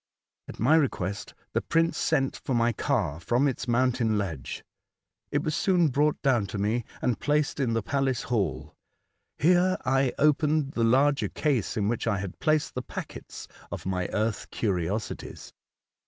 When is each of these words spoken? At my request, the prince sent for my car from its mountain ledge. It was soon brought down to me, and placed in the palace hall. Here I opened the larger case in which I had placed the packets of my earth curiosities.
At 0.47 0.59
my 0.59 0.75
request, 0.77 1.35
the 1.53 1.61
prince 1.61 1.95
sent 1.95 2.37
for 2.43 2.55
my 2.55 2.73
car 2.73 3.19
from 3.19 3.47
its 3.47 3.67
mountain 3.67 4.17
ledge. 4.17 4.63
It 5.31 5.43
was 5.43 5.53
soon 5.53 5.89
brought 5.89 6.19
down 6.23 6.47
to 6.47 6.57
me, 6.57 6.85
and 7.03 7.19
placed 7.19 7.59
in 7.59 7.73
the 7.73 7.83
palace 7.83 8.23
hall. 8.23 8.73
Here 9.37 9.77
I 9.85 10.11
opened 10.17 10.71
the 10.71 10.83
larger 10.83 11.29
case 11.29 11.77
in 11.77 11.87
which 11.87 12.07
I 12.07 12.17
had 12.17 12.39
placed 12.39 12.73
the 12.73 12.81
packets 12.81 13.47
of 13.71 13.85
my 13.85 14.07
earth 14.07 14.49
curiosities. 14.49 15.53